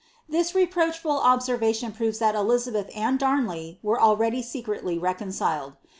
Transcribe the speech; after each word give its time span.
This 0.27 0.53
leproachful 0.53 1.23
observation 1.23 1.91
proves 1.91 2.17
thai 2.17 2.31
Elizabeth 2.35 2.89
and 2.95 3.19
Damley 3.19 3.77
wets 3.83 4.01
already 4.01 4.41
secretly 4.41 4.97
reconciled. 4.97 5.73